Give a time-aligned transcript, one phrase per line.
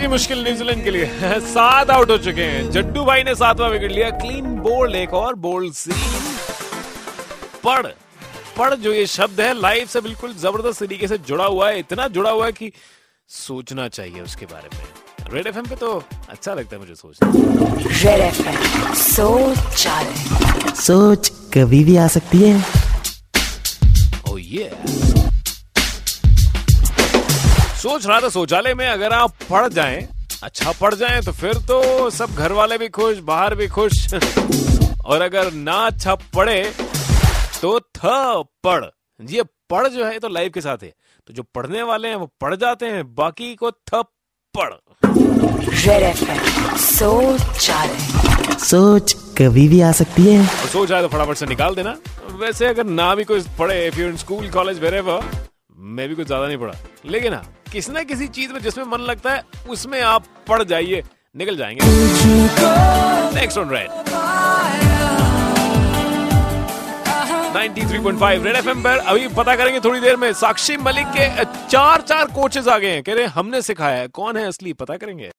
[0.00, 1.06] ये मुश्किल न्यूजीलैंड के लिए।
[1.46, 5.34] सात आउट हो चुके हैं। जड्डू भाई ने सातवां विकेट लिया। क्लीन बोल्ड एक और
[5.46, 5.92] बोल्ड सी
[7.64, 7.86] पढ़
[8.56, 12.06] पढ़ जो ये शब्द है लाइफ से बिल्कुल ज़बरदस्त तरीके से जुड़ा हुआ है। इतना
[12.08, 12.72] जुड़ा हुआ है कि
[13.30, 14.84] सोचना चाहिए उसके बारे में।
[15.32, 15.92] रेड एफ़ पे तो
[16.28, 17.32] अच्छा लगता है मुझे सोचना।
[17.86, 19.86] रेड एफ़ सोच
[20.80, 22.64] सोच कभी भी आ सकती है।
[24.30, 24.70] ओ ये
[27.82, 30.08] सोच रहा था शौचालय में अगर आप पढ़ जाएँ
[30.42, 34.14] अच्छा पढ़ जाएँ तो फिर तो सब घर वाले भी खुश बाहर भी खुश।
[35.04, 36.62] और अगर ना अच्छा पढ़े
[37.62, 38.00] तो थ
[38.64, 38.84] पढ़
[39.20, 40.92] ये पढ़ जो है तो लाइफ के साथ है।
[41.26, 44.02] तो जो पढ़ने वाले हैं वो पढ़ जाते हैं बाकी को थ
[44.54, 44.72] पढ़
[46.76, 47.70] सोच
[48.64, 51.96] सोच कभी भी आ सकती है। सोच आए तो फटाफट से निकाल देना।
[52.40, 55.00] वैसे अगर ना भी कोई पढ़े if you in school college were
[55.90, 56.74] मैं भी कुछ ज़्यादा नहीं पढ़ा।
[57.06, 61.02] लेकिन हाँ किसी ना किसी चीज़ में जिसमें मन लगता है, उसमें आप पढ़ जाइए,
[61.34, 61.80] निकल जाएँगे।
[63.34, 63.88] Next on red
[67.50, 72.24] 93.5 red FM पर अभी पता करेंगे थोड़ी देर में, साक्षी मलिक के चार चार
[72.34, 75.28] कोचेस आ गए हैं। कह रहे हमने सिखाया है, कौन है असली, पता करेंगे।